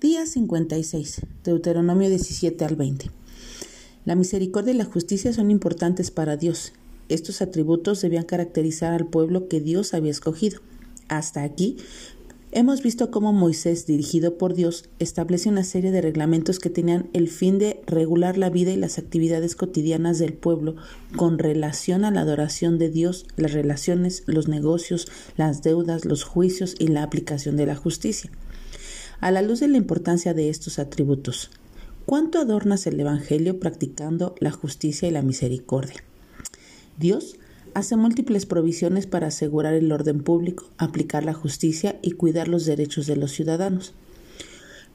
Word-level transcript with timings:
Día 0.00 0.26
56, 0.26 1.22
Deuteronomio 1.42 2.08
17 2.08 2.64
al 2.64 2.76
20. 2.76 3.10
La 4.04 4.14
misericordia 4.14 4.72
y 4.72 4.76
la 4.76 4.84
justicia 4.84 5.32
son 5.32 5.50
importantes 5.50 6.12
para 6.12 6.36
Dios. 6.36 6.72
Estos 7.08 7.42
atributos 7.42 8.00
debían 8.00 8.22
caracterizar 8.22 8.92
al 8.92 9.08
pueblo 9.08 9.48
que 9.48 9.60
Dios 9.60 9.94
había 9.94 10.12
escogido. 10.12 10.60
Hasta 11.08 11.42
aquí, 11.42 11.78
hemos 12.52 12.80
visto 12.80 13.10
cómo 13.10 13.32
Moisés, 13.32 13.86
dirigido 13.86 14.38
por 14.38 14.54
Dios, 14.54 14.88
establece 15.00 15.48
una 15.48 15.64
serie 15.64 15.90
de 15.90 16.00
reglamentos 16.00 16.60
que 16.60 16.70
tenían 16.70 17.10
el 17.12 17.26
fin 17.26 17.58
de 17.58 17.80
regular 17.88 18.38
la 18.38 18.50
vida 18.50 18.70
y 18.70 18.76
las 18.76 18.98
actividades 18.98 19.56
cotidianas 19.56 20.20
del 20.20 20.32
pueblo 20.32 20.76
con 21.16 21.40
relación 21.40 22.04
a 22.04 22.12
la 22.12 22.20
adoración 22.20 22.78
de 22.78 22.88
Dios, 22.88 23.26
las 23.34 23.52
relaciones, 23.52 24.22
los 24.26 24.46
negocios, 24.46 25.08
las 25.36 25.64
deudas, 25.64 26.04
los 26.04 26.22
juicios 26.22 26.76
y 26.78 26.86
la 26.86 27.02
aplicación 27.02 27.56
de 27.56 27.66
la 27.66 27.74
justicia. 27.74 28.30
A 29.20 29.32
la 29.32 29.42
luz 29.42 29.58
de 29.58 29.66
la 29.66 29.78
importancia 29.78 30.32
de 30.32 30.48
estos 30.48 30.78
atributos, 30.78 31.50
¿cuánto 32.06 32.38
adornas 32.38 32.86
el 32.86 33.00
Evangelio 33.00 33.58
practicando 33.58 34.36
la 34.38 34.52
justicia 34.52 35.08
y 35.08 35.10
la 35.10 35.22
misericordia? 35.22 36.04
Dios 37.00 37.36
hace 37.74 37.96
múltiples 37.96 38.46
provisiones 38.46 39.08
para 39.08 39.26
asegurar 39.26 39.74
el 39.74 39.90
orden 39.90 40.22
público, 40.22 40.70
aplicar 40.78 41.24
la 41.24 41.34
justicia 41.34 41.98
y 42.00 42.12
cuidar 42.12 42.46
los 42.46 42.64
derechos 42.64 43.08
de 43.08 43.16
los 43.16 43.32
ciudadanos. 43.32 43.92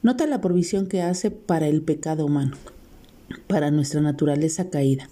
Nota 0.02 0.26
la 0.26 0.40
provisión 0.40 0.86
que 0.86 1.02
hace 1.02 1.30
para 1.30 1.68
el 1.68 1.82
pecado 1.82 2.24
humano, 2.24 2.56
para 3.46 3.70
nuestra 3.70 4.00
naturaleza 4.00 4.70
caída. 4.70 5.10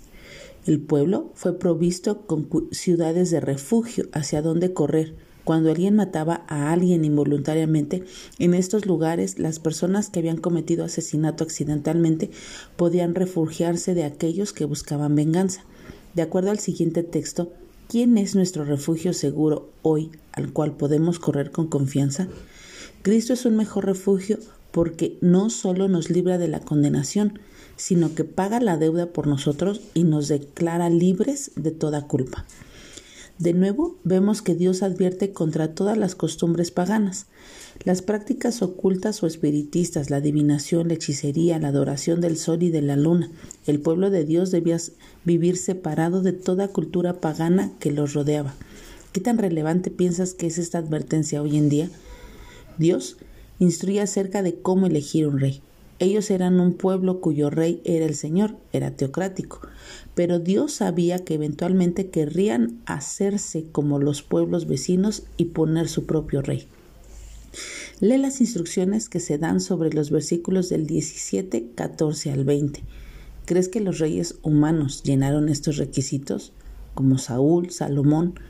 El 0.64 0.80
pueblo 0.80 1.32
fue 1.34 1.58
provisto 1.58 2.22
con 2.22 2.48
ciudades 2.70 3.30
de 3.30 3.40
refugio 3.40 4.08
hacia 4.12 4.40
donde 4.40 4.72
correr, 4.72 5.14
cuando 5.44 5.70
alguien 5.70 5.96
mataba 5.96 6.44
a 6.48 6.72
alguien 6.72 7.04
involuntariamente, 7.04 8.04
en 8.38 8.54
estos 8.54 8.86
lugares 8.86 9.38
las 9.38 9.58
personas 9.58 10.08
que 10.08 10.20
habían 10.20 10.36
cometido 10.36 10.84
asesinato 10.84 11.44
accidentalmente 11.44 12.30
podían 12.76 13.14
refugiarse 13.14 13.94
de 13.94 14.04
aquellos 14.04 14.52
que 14.52 14.64
buscaban 14.64 15.14
venganza. 15.14 15.64
De 16.14 16.22
acuerdo 16.22 16.50
al 16.50 16.58
siguiente 16.58 17.02
texto, 17.02 17.52
¿quién 17.88 18.18
es 18.18 18.34
nuestro 18.34 18.64
refugio 18.64 19.12
seguro 19.12 19.70
hoy 19.82 20.10
al 20.32 20.52
cual 20.52 20.72
podemos 20.76 21.18
correr 21.18 21.50
con 21.50 21.66
confianza? 21.66 22.28
Cristo 23.02 23.32
es 23.32 23.44
un 23.44 23.56
mejor 23.56 23.86
refugio 23.86 24.38
porque 24.70 25.18
no 25.20 25.50
solo 25.50 25.88
nos 25.88 26.10
libra 26.10 26.38
de 26.38 26.48
la 26.48 26.60
condenación, 26.60 27.40
sino 27.76 28.14
que 28.14 28.24
paga 28.24 28.60
la 28.60 28.76
deuda 28.76 29.06
por 29.06 29.26
nosotros 29.26 29.80
y 29.94 30.04
nos 30.04 30.28
declara 30.28 30.88
libres 30.88 31.50
de 31.56 31.70
toda 31.72 32.06
culpa. 32.06 32.46
De 33.42 33.54
nuevo, 33.54 33.96
vemos 34.04 34.40
que 34.40 34.54
Dios 34.54 34.84
advierte 34.84 35.32
contra 35.32 35.74
todas 35.74 35.98
las 35.98 36.14
costumbres 36.14 36.70
paganas. 36.70 37.26
Las 37.82 38.00
prácticas 38.00 38.62
ocultas 38.62 39.20
o 39.24 39.26
espiritistas, 39.26 40.10
la 40.10 40.18
adivinación, 40.18 40.86
la 40.86 40.94
hechicería, 40.94 41.58
la 41.58 41.66
adoración 41.66 42.20
del 42.20 42.36
sol 42.36 42.62
y 42.62 42.70
de 42.70 42.82
la 42.82 42.94
luna. 42.94 43.32
El 43.66 43.80
pueblo 43.80 44.10
de 44.10 44.24
Dios 44.24 44.52
debía 44.52 44.76
vivir 45.24 45.56
separado 45.56 46.22
de 46.22 46.32
toda 46.32 46.68
cultura 46.68 47.14
pagana 47.14 47.72
que 47.80 47.90
los 47.90 48.12
rodeaba. 48.12 48.54
¿Qué 49.10 49.20
tan 49.20 49.38
relevante 49.38 49.90
piensas 49.90 50.34
que 50.34 50.46
es 50.46 50.56
esta 50.58 50.78
advertencia 50.78 51.42
hoy 51.42 51.56
en 51.56 51.68
día? 51.68 51.90
Dios 52.78 53.16
instruye 53.58 54.02
acerca 54.02 54.44
de 54.44 54.60
cómo 54.60 54.86
elegir 54.86 55.26
un 55.26 55.40
rey. 55.40 55.62
Ellos 56.02 56.32
eran 56.32 56.58
un 56.58 56.72
pueblo 56.72 57.20
cuyo 57.20 57.48
rey 57.48 57.80
era 57.84 58.04
el 58.04 58.16
Señor, 58.16 58.56
era 58.72 58.96
teocrático, 58.96 59.60
pero 60.16 60.40
Dios 60.40 60.72
sabía 60.72 61.20
que 61.20 61.34
eventualmente 61.34 62.10
querrían 62.10 62.80
hacerse 62.86 63.66
como 63.70 64.00
los 64.00 64.20
pueblos 64.24 64.66
vecinos 64.66 65.22
y 65.36 65.44
poner 65.44 65.88
su 65.88 66.04
propio 66.04 66.42
rey. 66.42 66.66
Lee 68.00 68.18
las 68.18 68.40
instrucciones 68.40 69.08
que 69.08 69.20
se 69.20 69.38
dan 69.38 69.60
sobre 69.60 69.92
los 69.92 70.10
versículos 70.10 70.68
del 70.70 70.88
17, 70.88 71.68
14 71.76 72.32
al 72.32 72.44
20. 72.44 72.82
¿Crees 73.44 73.68
que 73.68 73.78
los 73.78 74.00
reyes 74.00 74.40
humanos 74.42 75.04
llenaron 75.04 75.48
estos 75.48 75.76
requisitos? 75.76 76.52
Como 76.94 77.18
Saúl, 77.18 77.70
Salomón. 77.70 78.40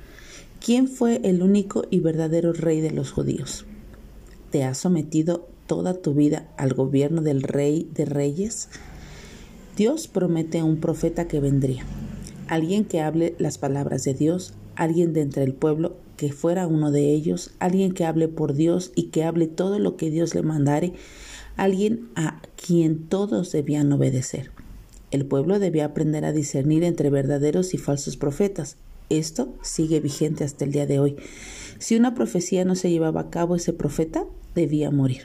¿Quién 0.58 0.88
fue 0.88 1.20
el 1.22 1.42
único 1.42 1.84
y 1.90 2.00
verdadero 2.00 2.54
rey 2.54 2.80
de 2.80 2.92
los 2.92 3.12
judíos? 3.12 3.66
¿Te 4.50 4.64
has 4.64 4.78
sometido 4.78 5.51
toda 5.66 5.94
tu 5.94 6.14
vida 6.14 6.48
al 6.56 6.74
gobierno 6.74 7.22
del 7.22 7.42
rey 7.42 7.88
de 7.94 8.04
reyes? 8.04 8.68
Dios 9.76 10.08
promete 10.08 10.58
a 10.58 10.64
un 10.64 10.78
profeta 10.78 11.26
que 11.28 11.40
vendría, 11.40 11.84
alguien 12.48 12.84
que 12.84 13.00
hable 13.00 13.34
las 13.38 13.58
palabras 13.58 14.04
de 14.04 14.14
Dios, 14.14 14.54
alguien 14.76 15.12
de 15.12 15.22
entre 15.22 15.44
el 15.44 15.54
pueblo 15.54 15.96
que 16.16 16.32
fuera 16.32 16.66
uno 16.66 16.90
de 16.90 17.10
ellos, 17.10 17.52
alguien 17.58 17.92
que 17.92 18.04
hable 18.04 18.28
por 18.28 18.54
Dios 18.54 18.92
y 18.94 19.04
que 19.04 19.24
hable 19.24 19.46
todo 19.46 19.78
lo 19.78 19.96
que 19.96 20.10
Dios 20.10 20.34
le 20.34 20.42
mandare, 20.42 20.92
alguien 21.56 22.10
a 22.14 22.40
quien 22.56 23.08
todos 23.08 23.52
debían 23.52 23.92
obedecer. 23.92 24.50
El 25.10 25.26
pueblo 25.26 25.58
debía 25.58 25.86
aprender 25.86 26.24
a 26.24 26.32
discernir 26.32 26.84
entre 26.84 27.10
verdaderos 27.10 27.74
y 27.74 27.78
falsos 27.78 28.16
profetas. 28.16 28.76
Esto 29.10 29.52
sigue 29.62 30.00
vigente 30.00 30.44
hasta 30.44 30.64
el 30.64 30.72
día 30.72 30.86
de 30.86 31.00
hoy. 31.00 31.16
Si 31.82 31.96
una 31.96 32.14
profecía 32.14 32.64
no 32.64 32.76
se 32.76 32.90
llevaba 32.90 33.22
a 33.22 33.30
cabo, 33.30 33.56
ese 33.56 33.72
profeta 33.72 34.24
debía 34.54 34.92
morir. 34.92 35.22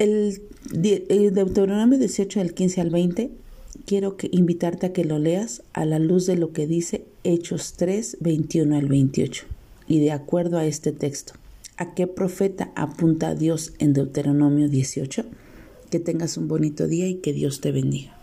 El, 0.00 0.42
Deuteronomio 0.72 1.96
18 1.96 2.40
del 2.40 2.54
15 2.54 2.80
al 2.80 2.90
20 2.90 3.30
quiero 3.86 4.16
invitarte 4.32 4.86
a 4.86 4.92
que 4.92 5.04
lo 5.04 5.20
leas 5.20 5.62
a 5.74 5.84
la 5.84 6.00
luz 6.00 6.26
de 6.26 6.36
lo 6.36 6.52
que 6.52 6.66
dice 6.66 7.04
Hechos 7.22 7.74
3, 7.74 8.16
21 8.18 8.76
al 8.76 8.86
28. 8.86 9.46
Y 9.86 10.00
de 10.00 10.10
acuerdo 10.10 10.58
a 10.58 10.66
este 10.66 10.90
texto, 10.90 11.34
¿a 11.76 11.94
qué 11.94 12.08
profeta 12.08 12.72
apunta 12.74 13.36
Dios 13.36 13.74
en 13.78 13.92
Deuteronomio 13.92 14.68
18? 14.68 15.24
Que 15.88 16.00
tengas 16.00 16.36
un 16.36 16.48
bonito 16.48 16.88
día 16.88 17.06
y 17.06 17.18
que 17.18 17.32
Dios 17.32 17.60
te 17.60 17.70
bendiga. 17.70 18.17